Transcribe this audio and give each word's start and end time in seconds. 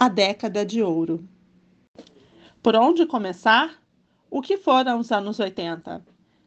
a 0.00 0.08
década 0.08 0.64
de 0.64 0.82
ouro. 0.82 1.28
Por 2.62 2.74
onde 2.74 3.04
começar? 3.04 3.78
O 4.30 4.40
que 4.40 4.56
foram 4.56 4.98
os 4.98 5.12
anos 5.12 5.38
80? 5.38 6.02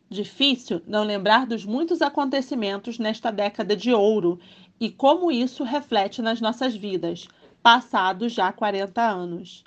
Difícil 0.09 0.81
não 0.87 1.03
lembrar 1.03 1.45
dos 1.45 1.63
muitos 1.63 2.01
acontecimentos 2.01 2.97
nesta 2.97 3.29
década 3.29 3.75
de 3.75 3.93
ouro 3.93 4.39
e 4.79 4.89
como 4.89 5.31
isso 5.31 5.63
reflete 5.63 6.19
nas 6.19 6.41
nossas 6.41 6.75
vidas, 6.75 7.27
passados 7.61 8.33
já 8.33 8.51
40 8.51 8.99
anos. 8.99 9.63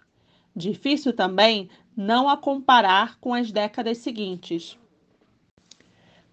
Difícil 0.57 1.13
também 1.13 1.71
não 1.97 2.29
a 2.29 2.37
comparar 2.37 3.21
com 3.21 3.33
as 3.35 3.53
décadas 3.53 3.99
seguintes. 3.99 4.77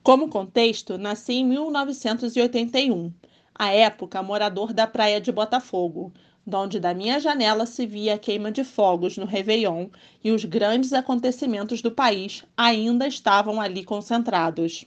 Como 0.02 0.28
contexto, 0.28 0.98
nasci 0.98 1.34
em 1.34 1.46
1981, 1.46 3.14
à 3.54 3.72
época 3.72 4.24
morador 4.24 4.74
da 4.74 4.88
praia 4.88 5.22
de 5.22 5.32
Botafogo, 5.32 6.12
donde 6.46 6.80
da 6.80 6.94
minha 6.94 7.20
janela 7.20 7.66
se 7.66 7.86
via 7.86 8.16
a 8.16 8.20
queima 8.20 8.52
de 8.52 8.64
fogos 8.64 9.18
no 9.18 9.26
Réveillon 9.26 9.88
e 10.24 10.32
os 10.32 10.44
grandes 10.44 10.92
acontecimentos 10.92 11.82
do 11.82 11.92
país 11.92 12.44
ainda 12.56 13.08
estavam 13.08 13.62
ali 13.62 13.84
concentrados. 13.84 14.86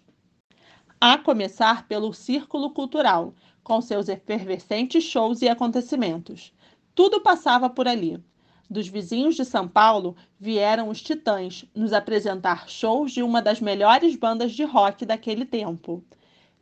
A 1.00 1.16
começar 1.16 1.86
pelo 1.88 2.12
Círculo 2.12 2.70
Cultural, 2.70 3.34
com 3.62 3.80
seus 3.80 4.08
efervescentes 4.08 5.04
shows 5.04 5.42
e 5.42 5.48
acontecimentos. 5.48 6.52
Tudo 6.95 7.20
passava 7.20 7.68
por 7.68 7.88
ali. 7.88 8.23
Dos 8.68 8.88
vizinhos 8.88 9.36
de 9.36 9.45
São 9.45 9.68
Paulo 9.68 10.16
vieram 10.40 10.88
os 10.88 11.00
Titãs 11.00 11.64
nos 11.74 11.92
apresentar 11.92 12.68
shows 12.68 13.12
de 13.12 13.23
uma 13.23 13.40
das 13.40 13.60
melhores 13.60 14.16
bandas 14.16 14.52
de 14.52 14.64
rock 14.64 15.04
daquele 15.04 15.45
tempo. 15.45 16.02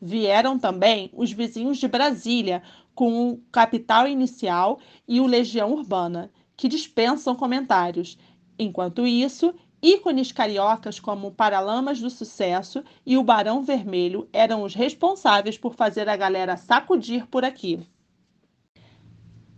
Vieram 0.00 0.58
também 0.58 1.10
os 1.14 1.32
vizinhos 1.32 1.78
de 1.78 1.88
Brasília 1.88 2.62
com 2.94 3.30
o 3.30 3.38
Capital 3.50 4.06
Inicial 4.06 4.78
e 5.06 5.20
o 5.20 5.26
Legião 5.26 5.72
Urbana, 5.72 6.30
que 6.56 6.68
dispensam 6.68 7.34
comentários. 7.34 8.16
Enquanto 8.58 9.06
isso, 9.06 9.54
Ícones 9.86 10.32
cariocas 10.32 10.98
como 10.98 11.30
Paralamas 11.30 12.00
do 12.00 12.08
Sucesso 12.08 12.82
e 13.04 13.18
o 13.18 13.22
Barão 13.22 13.62
Vermelho 13.62 14.26
eram 14.32 14.62
os 14.62 14.74
responsáveis 14.74 15.58
por 15.58 15.74
fazer 15.74 16.08
a 16.08 16.16
galera 16.16 16.56
sacudir 16.56 17.26
por 17.26 17.44
aqui. 17.44 17.86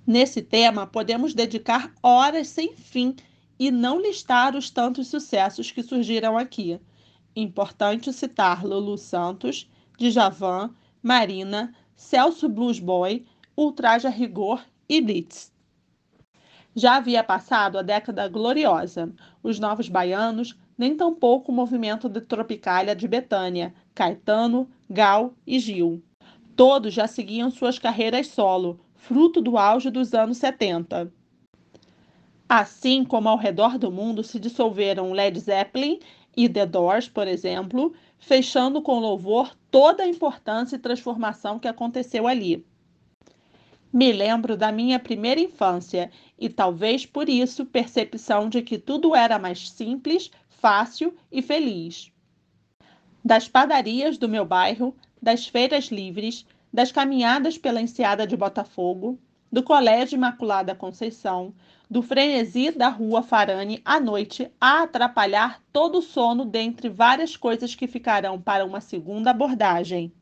Nesse 0.05 0.43
tema, 0.43 0.85
podemos 0.85 1.33
dedicar 1.33 1.95
horas 2.03 2.49
sem 2.49 2.75
fim 2.75 3.15
e 3.57 3.71
não 3.71 4.01
listar 4.01 4.57
os 4.57 4.69
tantos 4.69 5.07
sucessos 5.07 5.71
que 5.71 5.81
surgiram 5.81 6.37
aqui. 6.37 6.81
Importante 7.37 8.13
citar 8.13 8.65
Lulu 8.65 8.99
Santos, 8.99 9.71
Djavan, 9.97 10.75
Marina, 11.01 11.73
Celso 11.97 12.49
Blues 12.49 12.79
Boy, 12.79 13.25
Ultraja 13.57 14.11
Rigor 14.11 14.63
e 14.87 15.01
Blitz. 15.01 15.51
Já 16.75 16.97
havia 16.97 17.25
passado 17.25 17.79
a 17.79 17.83
década 17.83 18.29
gloriosa, 18.29 19.11
os 19.43 19.59
novos 19.59 19.89
baianos, 19.89 20.59
nem 20.77 20.95
tampouco 20.95 21.51
o 21.51 21.55
movimento 21.55 22.07
de 22.07 22.21
Tropicália 22.21 22.95
de 22.95 23.09
Betânia, 23.09 23.75
Caetano, 23.95 24.69
Gal 24.89 25.33
e 25.47 25.59
Gil. 25.59 26.03
Todos 26.55 26.93
já 26.93 27.07
seguiam 27.07 27.51
suas 27.51 27.79
carreiras 27.79 28.27
solo, 28.27 28.79
fruto 28.95 29.41
do 29.41 29.57
auge 29.57 29.91
dos 29.91 30.13
anos 30.13 30.37
70. 30.37 31.11
Assim 32.47 33.05
como 33.05 33.31
ao 33.31 33.39
redor 33.39 33.79
do 33.79 33.91
mundo 33.91 34.23
se 34.23 34.39
dissolveram 34.39 35.13
Led 35.13 35.41
Zeppelin 35.41 35.99
e 36.37 36.47
The 36.47 36.67
Doors, 36.67 37.09
por 37.09 37.27
exemplo, 37.27 37.95
fechando 38.19 38.83
com 38.83 38.99
louvor 38.99 39.57
toda 39.71 40.03
a 40.03 40.09
importância 40.09 40.77
e 40.77 40.81
transformação 40.81 41.59
que 41.59 41.69
aconteceu 41.69 42.27
ali. 42.27 42.65
Me 43.93 44.13
lembro 44.13 44.57
da 44.57 44.71
minha 44.73 44.99
primeira 44.99 45.41
infância 45.41 46.11
e 46.39 46.49
talvez 46.49 47.07
por 47.07 47.29
isso 47.29 47.65
percepção 47.65 48.49
de 48.49 48.61
que 48.63 48.79
tudo 48.79 49.15
era 49.15 49.39
mais 49.39 49.71
simples, 49.71 50.31
fácil 50.49 51.15
e 51.31 51.41
feliz. 51.41 52.13
Das 53.25 53.49
padarias 53.49 54.19
do 54.19 54.29
meu 54.29 54.45
bairro, 54.45 54.95
das 55.21 55.47
feiras 55.47 55.87
livres, 55.87 56.45
das 56.73 56.93
caminhadas 56.93 57.57
pela 57.57 57.81
enseada 57.81 58.27
de 58.27 58.37
Botafogo, 58.37 59.19
do 59.51 59.63
Colégio 59.63 60.17
Imaculada 60.17 60.75
Conceição, 60.75 61.55
do 61.89 62.03
frenesi 62.03 62.71
da 62.71 62.89
rua 62.89 63.23
Farane 63.23 63.81
à 63.85 64.01
noite 64.01 64.51
a 64.61 64.83
atrapalhar 64.83 65.63
todo 65.73 65.99
o 65.99 66.03
sono 66.03 66.45
dentre 66.45 66.89
várias 66.89 67.37
coisas 67.37 67.75
que 67.75 67.87
ficarão 67.87 68.41
para 68.41 68.65
uma 68.65 68.81
segunda 68.81 69.31
abordagem. 69.31 70.13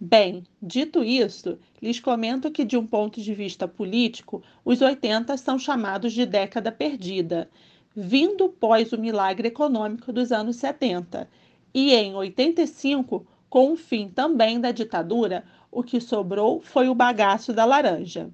Bem, 0.00 0.44
dito 0.60 1.04
isso, 1.04 1.58
lhes 1.80 2.00
comento 2.00 2.50
que, 2.50 2.64
de 2.64 2.76
um 2.76 2.86
ponto 2.86 3.20
de 3.20 3.34
vista 3.34 3.68
político, 3.68 4.42
os 4.64 4.80
80 4.80 5.36
são 5.36 5.58
chamados 5.58 6.12
de 6.12 6.26
década 6.26 6.72
perdida, 6.72 7.48
vindo 7.94 8.48
pós 8.48 8.92
o 8.92 8.98
milagre 8.98 9.48
econômico 9.48 10.12
dos 10.12 10.32
anos 10.32 10.56
70. 10.56 11.28
E 11.72 11.94
em 11.94 12.14
85, 12.14 13.26
com 13.48 13.72
o 13.72 13.76
fim 13.76 14.08
também 14.08 14.60
da 14.60 14.72
ditadura, 14.72 15.44
o 15.70 15.82
que 15.82 16.00
sobrou 16.00 16.60
foi 16.60 16.88
o 16.88 16.94
bagaço 16.94 17.52
da 17.52 17.64
laranja. 17.64 18.28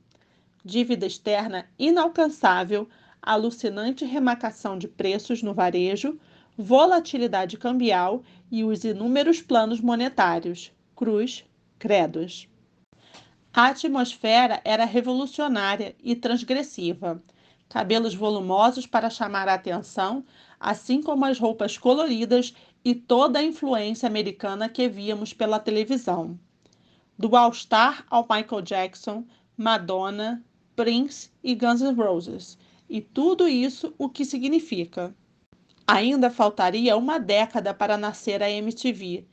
Dívida 0.64 1.06
externa 1.06 1.66
inalcançável, 1.78 2.88
alucinante 3.22 4.04
remarcação 4.04 4.76
de 4.76 4.88
preços 4.88 5.42
no 5.42 5.54
varejo, 5.54 6.19
volatilidade 6.56 7.56
cambial 7.56 8.22
e 8.50 8.64
os 8.64 8.82
inúmeros 8.82 9.41
planos 9.41 9.80
monetários. 9.80 10.72
Cruz, 10.96 11.44
credos. 11.78 12.48
A 13.52 13.69
atmosfera 13.69 14.60
era 14.64 14.84
revolucionária 14.84 15.94
e 16.02 16.16
transgressiva. 16.16 17.22
Cabelos 17.69 18.14
volumosos 18.14 18.86
para 18.86 19.10
chamar 19.10 19.48
a 19.48 19.54
atenção, 19.54 20.25
assim 20.58 21.02
como 21.02 21.25
as 21.25 21.38
roupas 21.38 21.78
coloridas 21.78 22.54
e 22.84 22.94
toda 22.94 23.38
a 23.38 23.42
influência 23.42 24.06
americana 24.06 24.69
que 24.69 24.88
víamos 24.88 25.32
pela 25.32 25.58
televisão. 25.58 26.38
Do 27.19 27.36
All 27.36 27.52
Star 27.52 28.04
ao 28.10 28.22
Michael 28.22 28.62
Jackson, 28.62 29.25
Madonna, 29.56 30.42
Prince 30.78 31.30
e 31.42 31.54
Guns 31.54 31.80
N' 31.80 31.94
Roses. 31.94 32.56
E 32.88 33.00
tudo 33.00 33.46
isso 33.46 33.92
o 33.98 34.08
que 34.08 34.24
significa. 34.24 35.14
Ainda 35.86 36.30
faltaria 36.30 36.96
uma 36.96 37.18
década 37.18 37.74
para 37.74 37.96
nascer 37.96 38.42
a 38.42 38.50
MTV 38.50 39.26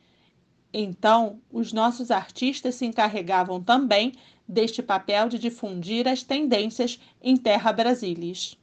então, 0.78 1.40
os 1.50 1.72
nossos 1.72 2.12
artistas 2.12 2.76
se 2.76 2.86
encarregavam 2.86 3.64
também 3.64 4.12
deste 4.46 4.84
papel 4.84 5.30
de 5.30 5.40
difundir 5.40 6.06
as 6.06 6.22
tendências 6.22 7.00
em 7.22 7.38
terra 7.38 7.72
brasilis. 7.72 8.58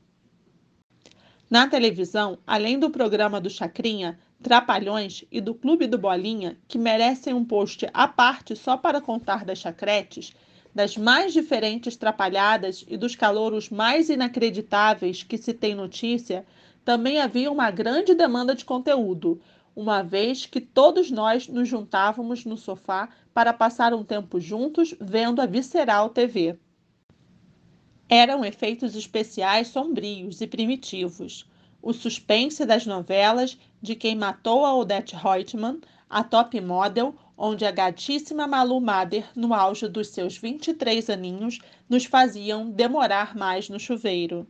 Na 1.48 1.66
televisão, 1.66 2.38
além 2.46 2.78
do 2.78 2.90
programa 2.90 3.40
do 3.40 3.48
Chacrinha, 3.48 4.18
Trapalhões 4.42 5.24
e 5.32 5.40
do 5.40 5.54
Clube 5.54 5.86
do 5.86 5.96
Bolinha, 5.96 6.58
que 6.68 6.76
merecem 6.76 7.32
um 7.32 7.46
post 7.46 7.88
à 7.94 8.06
parte 8.06 8.54
só 8.56 8.76
para 8.76 9.00
contar 9.00 9.46
das 9.46 9.58
chacretes, 9.58 10.34
das 10.74 10.96
mais 10.96 11.32
diferentes 11.32 11.96
trapalhadas 11.96 12.84
e 12.88 12.96
dos 12.96 13.14
calouros 13.14 13.68
mais 13.68 14.08
inacreditáveis 14.08 15.22
que 15.22 15.36
se 15.36 15.52
tem 15.52 15.74
notícia, 15.74 16.46
também 16.84 17.20
havia 17.20 17.50
uma 17.50 17.70
grande 17.70 18.14
demanda 18.14 18.54
de 18.54 18.64
conteúdo, 18.64 19.40
uma 19.74 20.02
vez 20.02 20.46
que 20.46 20.60
todos 20.60 21.10
nós 21.10 21.48
nos 21.48 21.68
juntávamos 21.68 22.44
no 22.44 22.56
sofá 22.56 23.08
para 23.32 23.52
passar 23.52 23.94
um 23.94 24.04
tempo 24.04 24.40
juntos 24.40 24.94
vendo 25.00 25.40
a 25.40 25.46
Visceral 25.46 26.10
TV. 26.10 26.58
Eram 28.08 28.44
efeitos 28.44 28.94
especiais 28.94 29.68
sombrios 29.68 30.40
e 30.40 30.46
primitivos. 30.46 31.48
O 31.80 31.92
suspense 31.92 32.66
das 32.66 32.84
novelas 32.84 33.58
de 33.80 33.94
quem 33.94 34.14
matou 34.14 34.66
a 34.66 34.74
Odette 34.74 35.16
Reutemann, 35.16 35.80
a 36.08 36.22
top 36.22 36.60
model, 36.60 37.14
onde 37.36 37.64
a 37.64 37.70
gatíssima 37.70 38.46
Malu 38.46 38.80
Mader, 38.80 39.28
no 39.34 39.54
auge 39.54 39.88
dos 39.88 40.08
seus 40.08 40.36
23 40.36 41.10
aninhos, 41.10 41.58
nos 41.88 42.04
faziam 42.04 42.70
demorar 42.70 43.34
mais 43.34 43.68
no 43.68 43.80
chuveiro. 43.80 44.46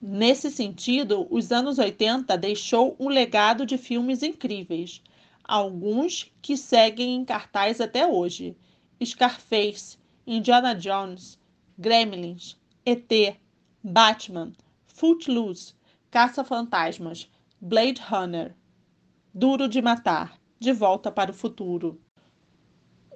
Nesse 0.00 0.50
sentido, 0.50 1.26
os 1.30 1.50
anos 1.50 1.78
80 1.78 2.36
deixou 2.36 2.96
um 2.98 3.08
legado 3.08 3.64
de 3.64 3.78
filmes 3.78 4.22
incríveis, 4.22 5.02
alguns 5.42 6.30
que 6.42 6.56
seguem 6.56 7.14
em 7.14 7.24
cartaz 7.24 7.80
até 7.80 8.06
hoje: 8.06 8.56
Scarface, 9.04 9.98
Indiana 10.26 10.74
Jones, 10.74 11.38
Gremlins, 11.78 12.56
ET, 12.84 13.36
Batman, 13.82 14.52
Footloose, 14.86 15.74
Caça-Fantasmas, 16.10 17.28
Blade 17.60 18.00
Runner, 18.00 18.54
Duro 19.34 19.68
de 19.68 19.82
Matar, 19.82 20.38
De 20.58 20.72
Volta 20.72 21.10
para 21.10 21.30
o 21.30 21.34
Futuro. 21.34 22.00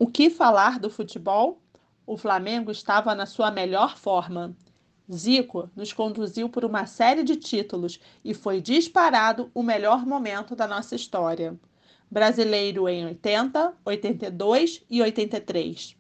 O 0.02 0.06
que 0.06 0.30
falar 0.30 0.78
do 0.78 0.88
futebol? 0.88 1.60
O 2.06 2.16
Flamengo 2.16 2.70
estava 2.70 3.14
na 3.14 3.26
sua 3.26 3.50
melhor 3.50 3.98
forma 3.98 4.56
Zico 5.12 5.68
nos 5.76 5.92
conduziu 5.92 6.48
por 6.48 6.64
uma 6.64 6.86
série 6.86 7.22
de 7.22 7.36
títulos 7.36 8.00
e 8.24 8.32
foi 8.32 8.62
disparado 8.62 9.50
o 9.52 9.62
melhor 9.62 10.06
momento 10.06 10.56
da 10.56 10.66
nossa 10.66 10.94
história. 10.94 11.54
Brasileiro 12.10 12.88
em 12.88 13.04
80, 13.04 13.74
82 13.84 14.82
e 14.88 15.02
83. 15.02 15.94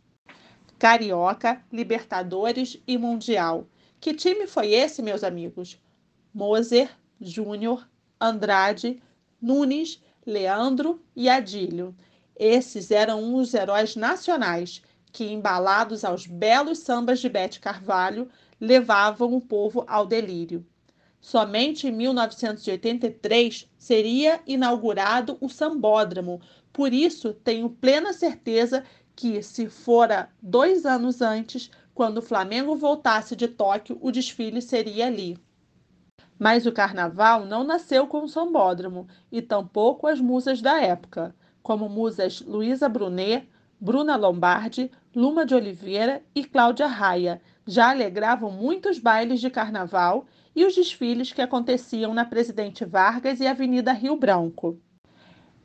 Carioca, 0.78 1.62
Libertadores 1.70 2.80
e 2.86 2.96
Mundial. 2.96 3.66
Que 4.00 4.14
time 4.14 4.46
foi 4.46 4.72
esse, 4.72 5.02
meus 5.02 5.22
amigos? 5.22 5.78
Moser, 6.32 6.88
Júnior, 7.20 7.86
Andrade, 8.18 9.02
Nunes, 9.42 10.02
Leandro 10.24 11.02
e 11.14 11.28
Adílio. 11.28 11.94
Esses 12.36 12.90
eram 12.90 13.34
os 13.34 13.54
heróis 13.54 13.96
nacionais 13.96 14.82
que, 15.12 15.24
embalados 15.24 16.04
aos 16.04 16.26
belos 16.26 16.78
sambas 16.78 17.20
de 17.20 17.28
Bete 17.28 17.60
Carvalho, 17.60 18.28
levavam 18.60 19.34
o 19.34 19.40
povo 19.40 19.84
ao 19.86 20.06
delírio. 20.06 20.66
Somente 21.20 21.86
em 21.86 21.92
1983 21.92 23.68
seria 23.76 24.40
inaugurado 24.46 25.36
o 25.40 25.48
Sambódromo, 25.48 26.40
por 26.72 26.94
isso 26.94 27.34
tenho 27.34 27.68
plena 27.68 28.12
certeza 28.12 28.84
que, 29.14 29.42
se 29.42 29.68
fora 29.68 30.30
dois 30.40 30.86
anos 30.86 31.20
antes, 31.20 31.70
quando 31.92 32.18
o 32.18 32.22
Flamengo 32.22 32.74
voltasse 32.74 33.36
de 33.36 33.48
Tóquio, 33.48 33.98
o 34.00 34.10
desfile 34.10 34.62
seria 34.62 35.06
ali. 35.06 35.36
Mas 36.38 36.64
o 36.64 36.72
carnaval 36.72 37.44
não 37.44 37.62
nasceu 37.62 38.06
com 38.06 38.24
o 38.24 38.28
sambódromo 38.28 39.06
e 39.30 39.42
tampouco 39.42 40.06
as 40.06 40.18
musas 40.18 40.62
da 40.62 40.80
época, 40.80 41.34
como 41.62 41.88
musas 41.88 42.40
Luísa 42.40 42.88
Brunet, 42.88 43.48
Bruna 43.80 44.16
Lombardi, 44.16 44.90
Luma 45.14 45.46
de 45.46 45.54
Oliveira 45.54 46.22
e 46.34 46.44
Cláudia 46.44 46.86
Raia, 46.86 47.40
já 47.66 47.90
alegravam 47.90 48.50
muitos 48.50 48.98
bailes 48.98 49.40
de 49.40 49.48
carnaval 49.48 50.26
e 50.54 50.64
os 50.64 50.74
desfiles 50.74 51.32
que 51.32 51.40
aconteciam 51.40 52.12
na 52.12 52.24
Presidente 52.24 52.84
Vargas 52.84 53.40
e 53.40 53.46
Avenida 53.46 53.92
Rio 53.92 54.16
Branco. 54.16 54.78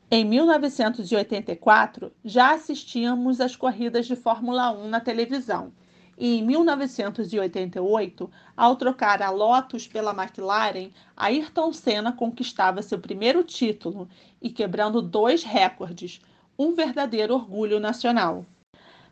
Em 0.09 0.23
1984, 0.23 2.11
já 2.23 2.53
assistíamos 2.53 3.41
às 3.41 3.55
corridas 3.55 4.05
de 4.05 4.15
Fórmula 4.15 4.71
1 4.71 4.87
na 4.87 4.99
televisão. 4.99 5.73
E 6.17 6.37
em 6.37 6.43
1988, 6.43 8.31
ao 8.55 8.75
trocar 8.77 9.21
a 9.21 9.29
Lotus 9.29 9.85
pela 9.85 10.11
McLaren, 10.11 10.91
Ayrton 11.15 11.73
Senna 11.73 12.13
conquistava 12.13 12.81
seu 12.81 12.99
primeiro 12.99 13.43
título 13.43 14.07
e 14.41 14.49
quebrando 14.49 15.01
dois 15.01 15.43
recordes, 15.43 16.21
um 16.57 16.73
verdadeiro 16.73 17.33
orgulho 17.33 17.81
nacional. 17.81 18.45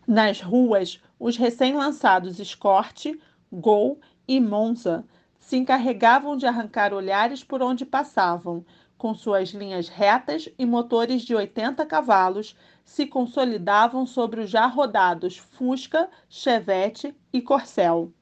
Nas 0.07 0.39
ruas, 0.39 1.01
os 1.19 1.35
recém-lançados 1.35 2.39
Escort, 2.39 3.07
Gol 3.51 3.99
e 4.27 4.39
Monza 4.39 5.05
se 5.39 5.57
encarregavam 5.57 6.37
de 6.37 6.45
arrancar 6.45 6.93
olhares 6.93 7.43
por 7.43 7.61
onde 7.61 7.85
passavam, 7.85 8.65
com 9.03 9.13
suas 9.13 9.49
linhas 9.49 9.89
retas 9.89 10.47
e 10.57 10.65
motores 10.65 11.23
de 11.23 11.35
80 11.35 11.85
cavalos, 11.85 12.55
se 12.85 13.05
consolidavam 13.05 14.05
sobre 14.05 14.39
os 14.39 14.49
já 14.49 14.65
rodados 14.65 15.37
Fusca, 15.37 16.09
Chevette 16.29 17.13
e 17.33 17.41
Corcel. 17.41 18.13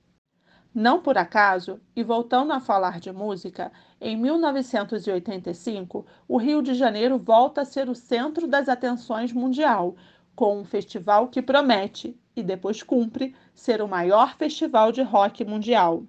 Não 0.73 0.99
por 0.99 1.19
acaso, 1.19 1.79
e 1.95 2.01
voltando 2.01 2.51
a 2.51 2.59
falar 2.59 2.99
de 2.99 3.11
música, 3.11 3.71
em 4.01 4.17
1985, 4.17 6.03
o 6.27 6.37
Rio 6.37 6.63
de 6.63 6.73
Janeiro 6.73 7.19
volta 7.19 7.61
a 7.61 7.65
ser 7.65 7.87
o 7.87 7.93
centro 7.93 8.47
das 8.47 8.67
atenções 8.67 9.31
mundial, 9.31 9.95
com 10.35 10.59
um 10.59 10.65
festival 10.65 11.27
que 11.27 11.43
promete, 11.43 12.19
e 12.35 12.41
depois 12.41 12.81
cumpre, 12.81 13.35
ser 13.53 13.83
o 13.83 13.87
maior 13.87 14.35
festival 14.35 14.91
de 14.91 15.03
rock 15.03 15.45
mundial. 15.45 16.07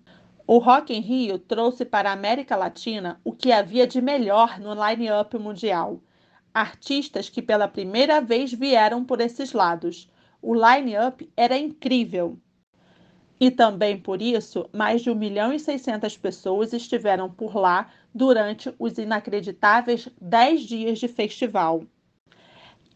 O 0.55 0.59
Rock 0.59 0.93
in 0.93 1.01
Rio 1.01 1.39
trouxe 1.39 1.83
para 1.83 2.11
a 2.11 2.13
América 2.13 2.55
Latina 2.57 3.19
o 3.25 3.33
que 3.33 3.51
havia 3.51 3.87
de 3.87 4.03
melhor 4.03 4.61
no 4.61 4.75
line-up 4.75 5.39
mundial. 5.39 5.99
Artistas 6.53 7.31
que 7.31 7.41
pela 7.41 7.67
primeira 7.67 8.21
vez 8.21 8.53
vieram 8.53 9.03
por 9.03 9.23
esses 9.23 9.55
lados. 9.55 10.11
O 10.43 10.53
line-up 10.55 11.27
era 11.35 11.57
incrível. 11.57 12.39
E 13.41 13.51
também 13.51 13.97
por 13.99 14.21
isso, 14.21 14.69
mais 14.75 15.01
de 15.01 15.11
1 15.11 15.15
milhão 15.15 15.55
e 15.55 15.59
600 15.59 16.19
pessoas 16.19 16.75
estiveram 16.75 17.31
por 17.31 17.57
lá 17.57 17.91
durante 18.15 18.75
os 18.79 18.99
inacreditáveis 18.99 20.07
10 20.21 20.61
dias 20.65 20.99
de 20.99 21.09
festival. 21.09 21.83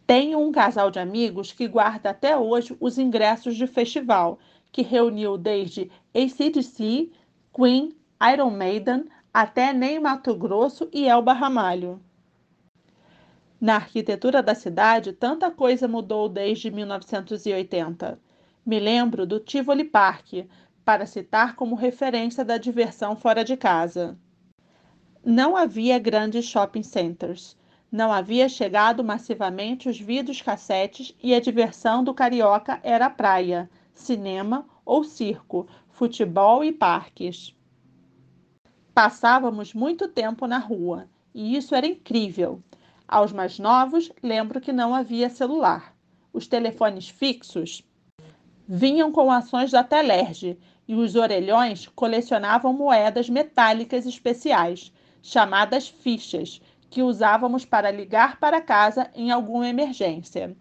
Tenho 0.05 0.37
um 0.37 0.51
casal 0.51 0.91
de 0.91 0.99
amigos 0.99 1.51
que 1.51 1.67
guarda 1.67 2.11
até 2.11 2.37
hoje 2.37 2.77
os 2.79 2.99
ingressos 2.99 3.55
de 3.55 3.65
festival, 3.65 4.37
que 4.71 4.83
reuniu 4.83 5.39
desde 5.39 5.89
ACDC, 6.13 7.11
Queen, 7.57 7.91
Iron 8.31 8.51
Maiden, 8.51 9.05
até 9.33 9.73
Ney 9.73 9.99
Mato 9.99 10.35
Grosso 10.35 10.87
e 10.93 11.07
Elba 11.07 11.33
Ramalho. 11.33 11.99
Na 13.59 13.77
arquitetura 13.77 14.43
da 14.43 14.53
cidade, 14.53 15.11
tanta 15.11 15.49
coisa 15.49 15.87
mudou 15.87 16.29
desde 16.29 16.69
1980. 16.69 18.19
Me 18.63 18.79
lembro 18.79 19.25
do 19.25 19.39
Tivoli 19.39 19.83
Park, 19.83 20.45
para 20.85 21.07
citar 21.07 21.55
como 21.55 21.73
referência 21.73 22.45
da 22.45 22.59
diversão 22.59 23.15
fora 23.15 23.43
de 23.43 23.57
casa. 23.57 24.15
Não 25.25 25.57
havia 25.57 25.97
grandes 25.97 26.45
shopping 26.45 26.83
centers. 26.83 27.57
Não 27.91 28.13
havia 28.13 28.47
chegado 28.47 29.03
massivamente 29.03 29.89
os 29.89 29.99
vídeos 29.99 30.43
cassetes 30.43 31.15
e 31.23 31.33
a 31.33 31.39
diversão 31.39 32.03
do 32.03 32.13
carioca 32.13 32.79
era 32.83 33.09
praia, 33.09 33.67
cinema 33.95 34.63
ou 34.87 35.03
circo, 35.03 35.67
futebol 35.89 36.63
e 36.63 36.71
parques. 36.71 37.53
Passávamos 38.93 39.73
muito 39.73 40.07
tempo 40.07 40.47
na 40.47 40.57
rua 40.57 41.09
e 41.35 41.57
isso 41.57 41.75
era 41.75 41.85
incrível. 41.85 42.63
Aos 43.05 43.33
mais 43.33 43.59
novos, 43.59 44.09
lembro 44.23 44.61
que 44.61 44.71
não 44.71 44.95
havia 44.95 45.29
celular. 45.29 45.93
Os 46.31 46.47
telefones 46.47 47.09
fixos 47.09 47.83
vinham 48.65 49.11
com 49.11 49.29
ações 49.29 49.71
da 49.71 49.83
Telerge 49.83 50.57
e 50.87 50.95
os 50.95 51.15
orelhões 51.15 51.87
colecionavam 51.89 52.71
moedas 52.71 53.29
metálicas 53.29 54.05
especiais, 54.05 54.91
chamadas 55.21 55.89
fichas, 55.89 56.61
que 56.89 57.03
usávamos 57.03 57.65
para 57.65 57.91
ligar 57.91 58.39
para 58.39 58.61
casa 58.61 59.11
em 59.13 59.31
alguma 59.31 59.67
emergência. 59.67 60.55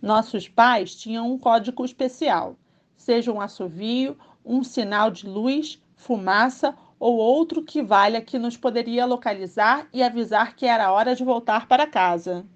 Nossos 0.00 0.48
pais 0.48 0.94
tinham 0.94 1.32
um 1.32 1.36
código 1.36 1.84
especial 1.84 2.56
seja 3.04 3.30
um 3.30 3.40
assovio, 3.40 4.16
um 4.42 4.64
sinal 4.64 5.10
de 5.10 5.28
luz, 5.28 5.78
fumaça 5.94 6.74
ou 6.98 7.18
outro 7.18 7.62
que 7.62 7.82
valha 7.82 8.22
que 8.22 8.38
nos 8.38 8.56
poderia 8.56 9.04
localizar 9.04 9.86
e 9.92 10.02
avisar 10.02 10.56
que 10.56 10.64
era 10.64 10.90
hora 10.90 11.14
de 11.14 11.22
voltar 11.22 11.68
para 11.68 11.86
casa. 11.86 12.46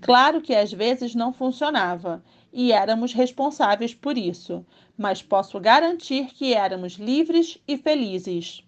Claro 0.00 0.40
que 0.40 0.54
às 0.54 0.72
vezes 0.72 1.14
não 1.14 1.32
funcionava 1.32 2.22
e 2.52 2.72
éramos 2.72 3.12
responsáveis 3.12 3.94
por 3.94 4.18
isso, 4.18 4.66
mas 4.96 5.22
posso 5.22 5.60
garantir 5.60 6.34
que 6.34 6.52
éramos 6.52 6.94
livres 6.94 7.62
e 7.66 7.78
felizes. 7.78 8.64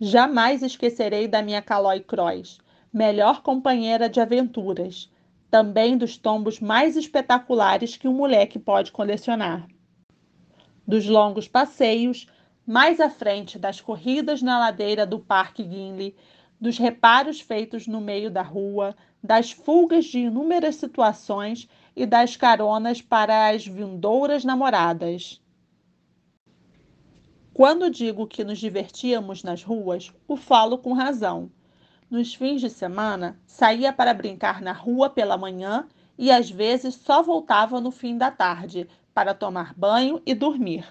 Jamais 0.00 0.62
esquecerei 0.62 1.28
da 1.28 1.42
minha 1.42 1.60
Calói 1.60 2.00
Croix, 2.00 2.58
melhor 2.90 3.42
companheira 3.42 4.08
de 4.08 4.18
aventuras, 4.18 5.11
também 5.52 5.98
dos 5.98 6.16
tombos 6.16 6.60
mais 6.60 6.96
espetaculares 6.96 7.94
que 7.94 8.08
um 8.08 8.14
moleque 8.14 8.58
pode 8.58 8.90
colecionar. 8.90 9.68
Dos 10.88 11.06
longos 11.06 11.46
passeios, 11.46 12.26
mais 12.66 12.98
à 12.98 13.10
frente 13.10 13.58
das 13.58 13.78
corridas 13.78 14.40
na 14.40 14.58
ladeira 14.58 15.04
do 15.04 15.18
Parque 15.18 15.62
Guinle, 15.62 16.16
dos 16.58 16.78
reparos 16.78 17.38
feitos 17.38 17.86
no 17.86 18.00
meio 18.00 18.30
da 18.30 18.40
rua, 18.40 18.96
das 19.22 19.50
fugas 19.50 20.06
de 20.06 20.20
inúmeras 20.20 20.76
situações 20.76 21.68
e 21.94 22.06
das 22.06 22.34
caronas 22.34 23.02
para 23.02 23.50
as 23.50 23.66
vindouras 23.66 24.46
namoradas. 24.46 25.38
Quando 27.52 27.90
digo 27.90 28.26
que 28.26 28.42
nos 28.42 28.58
divertíamos 28.58 29.42
nas 29.42 29.62
ruas, 29.62 30.10
o 30.26 30.34
falo 30.34 30.78
com 30.78 30.94
razão 30.94 31.52
nos 32.12 32.34
fins 32.34 32.60
de 32.60 32.68
semana, 32.68 33.40
saía 33.46 33.90
para 33.90 34.12
brincar 34.12 34.60
na 34.60 34.70
rua 34.70 35.08
pela 35.08 35.38
manhã 35.38 35.88
e 36.18 36.30
às 36.30 36.50
vezes 36.50 36.94
só 36.94 37.22
voltava 37.22 37.80
no 37.80 37.90
fim 37.90 38.18
da 38.18 38.30
tarde 38.30 38.86
para 39.14 39.32
tomar 39.32 39.72
banho 39.72 40.20
e 40.26 40.34
dormir. 40.34 40.86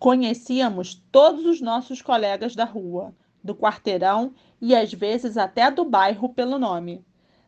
Conhecíamos 0.00 1.00
todos 1.12 1.46
os 1.46 1.60
nossos 1.60 2.02
colegas 2.02 2.56
da 2.56 2.64
rua, 2.64 3.14
do 3.42 3.54
quarteirão 3.54 4.34
e 4.60 4.74
às 4.74 4.92
vezes 4.92 5.36
até 5.36 5.70
do 5.70 5.84
bairro 5.84 6.30
pelo 6.30 6.58
nome. 6.58 7.04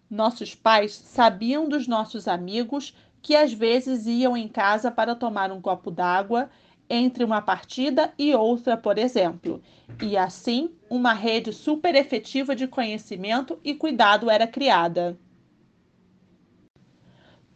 Nossos 0.09 0.55
pais 0.55 0.95
sabiam 0.95 1.69
dos 1.69 1.89
nossos 1.89 2.29
amigos 2.29 2.95
que 3.21 3.35
às 3.35 3.53
vezes 3.53 4.07
iam 4.07 4.37
em 4.37 4.47
casa 4.47 4.89
para 4.89 5.17
tomar 5.17 5.51
um 5.51 5.61
copo 5.61 5.91
d'água 5.91 6.49
entre 6.95 7.25
uma 7.25 7.41
partida 7.41 8.13
e 8.19 8.35
outra, 8.35 8.77
por 8.77 8.99
exemplo, 8.99 9.63
e 10.03 10.15
assim 10.15 10.71
uma 10.91 11.15
rede 11.15 11.51
super 11.51 11.95
efetiva 11.95 12.55
de 12.55 12.69
conhecimento 12.69 13.59
e 13.65 13.75
cuidado 13.75 14.29
era 14.29 14.47
criada. 14.47 15.19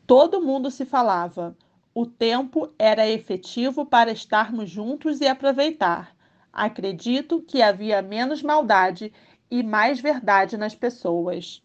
Todo 0.07 0.41
mundo 0.41 0.71
se 0.71 0.87
falava. 0.87 1.55
O 1.95 2.07
tempo 2.07 2.73
era 2.79 3.07
efetivo 3.07 3.85
para 3.85 4.11
estarmos 4.11 4.71
juntos 4.71 5.21
e 5.21 5.27
aproveitar. 5.27 6.17
Acredito 6.51 7.43
que 7.43 7.61
havia 7.61 8.01
menos 8.01 8.43
maldade 8.43 9.13
e 9.51 9.63
mais 9.63 10.01
verdade 10.01 10.57
nas 10.57 10.75
pessoas. 10.75 11.63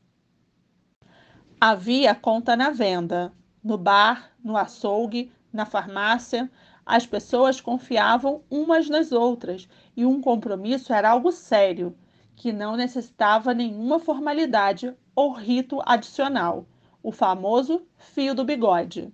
Havia 1.60 2.14
conta 2.14 2.58
na 2.58 2.70
venda, 2.70 3.32
no 3.64 3.78
bar, 3.78 4.32
no 4.44 4.58
açougue, 4.58 5.32
na 5.54 5.66
farmácia, 5.66 6.52
As 6.86 7.06
pessoas 7.06 7.62
confiavam 7.62 8.44
umas 8.50 8.90
nas 8.90 9.12
outras 9.12 9.68
e 9.96 10.06
um 10.06 10.20
compromisso 10.20 10.92
era 10.92 11.10
algo 11.10 11.32
sério, 11.32 11.96
que 12.36 12.52
não 12.52 12.76
necessitava 12.76 13.54
nenhuma 13.54 14.00
formalidade 14.00 14.94
ou 15.16 15.32
rito 15.32 15.80
adicional, 15.86 16.66
o 17.04 17.12
famoso 17.12 17.86
fio 17.98 18.34
do 18.34 18.44
bigode. 18.44 19.14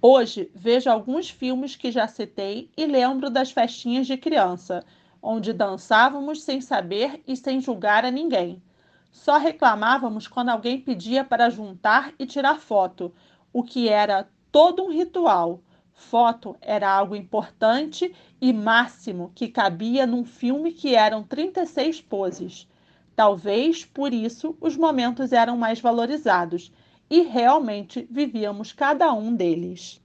Hoje 0.00 0.50
vejo 0.54 0.90
alguns 0.90 1.30
filmes 1.30 1.76
que 1.76 1.90
já 1.90 2.06
citei 2.06 2.70
e 2.76 2.86
lembro 2.86 3.30
das 3.30 3.50
festinhas 3.50 4.06
de 4.06 4.16
criança, 4.16 4.84
onde 5.22 5.52
dançávamos 5.52 6.42
sem 6.42 6.60
saber 6.60 7.22
e 7.26 7.34
sem 7.34 7.60
julgar 7.60 8.04
a 8.04 8.10
ninguém. 8.10 8.62
Só 9.10 9.38
reclamávamos 9.38 10.26
quando 10.26 10.50
alguém 10.50 10.78
pedia 10.80 11.24
para 11.24 11.48
juntar 11.48 12.12
e 12.18 12.26
tirar 12.26 12.58
foto, 12.58 13.14
o 13.52 13.62
que 13.62 13.88
era 13.88 14.28
todo 14.52 14.82
um 14.84 14.90
ritual. 14.90 15.62
Foto 15.94 16.56
era 16.60 16.90
algo 16.90 17.14
importante 17.16 18.14
e 18.40 18.52
máximo 18.52 19.30
que 19.34 19.48
cabia 19.48 20.06
num 20.06 20.24
filme 20.24 20.72
que 20.72 20.94
eram 20.94 21.22
36 21.22 22.00
poses. 22.02 22.68
Talvez 23.16 23.84
por 23.84 24.12
isso 24.12 24.56
os 24.60 24.76
momentos 24.76 25.32
eram 25.32 25.56
mais 25.56 25.80
valorizados 25.80 26.72
e 27.08 27.22
realmente 27.22 28.06
vivíamos 28.10 28.72
cada 28.72 29.12
um 29.12 29.34
deles. 29.34 30.02